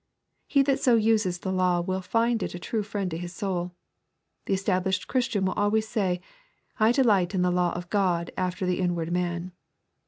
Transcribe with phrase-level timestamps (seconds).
[0.47, 3.71] He that so uses the law will find it a true friend to his soul.
[4.47, 6.21] The established Christian will always say,"
[6.79, 9.51] I delight in the law of God after the inward man.'